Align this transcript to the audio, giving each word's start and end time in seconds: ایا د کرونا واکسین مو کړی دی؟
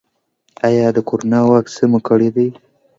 ایا 0.67 0.87
د 0.95 0.97
کرونا 1.09 1.39
واکسین 1.51 1.87
مو 1.91 1.99
کړی 2.07 2.29
دی؟ 2.35 2.47